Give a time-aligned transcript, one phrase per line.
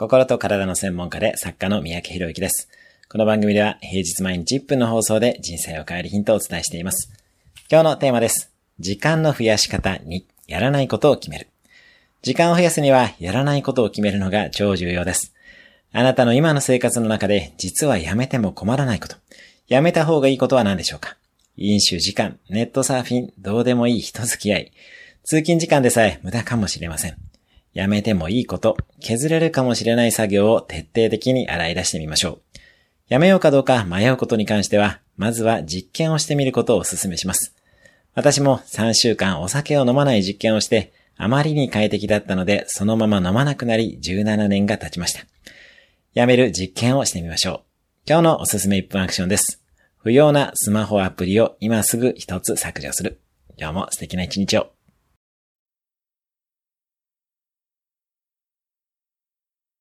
[0.00, 2.70] 心と体の専門家で作家の三宅博之です。
[3.10, 7.12] この番組では平日毎日1分の放送で人生を変えるヒントをお伝えしています。
[7.70, 8.50] 今日のテーマです。
[8.78, 11.48] 時間の増やし方にやらないことを決める。
[12.22, 15.34] 時間を増やすにはやらないことを決めるのが超重要です。
[15.92, 19.16] あなたの今の生活の中で実はやめても困らないこと。
[19.68, 21.18] やめた方がいいことは何でしょうか？
[21.58, 24.72] 飲酒時間、ネットサーフィン、どうでもいい人付き合い。
[25.24, 27.18] 通勤時間でさえ無駄かもしれません。
[27.72, 32.40] やめてもいいこと、削れるかもしれない作業を徹底的に洗い出してみましょう。
[33.08, 37.54] やめようかどうか迷うことに関しては、まずは実験をしてみることをお勧めします。
[38.14, 45.20] 私も3週間お酒を飲まない実験をして、あまりに快適だったので、そのまま飲まなくなり17年が経ちました。
[46.14, 47.60] やめる実験をしてみましょう。
[48.06, 49.62] 今日のおすすめ1分アクションです。
[49.98, 53.20] 不要なスマホアプリを今すぐ一つ削除する。
[53.58, 54.72] 今日も素敵な一日を。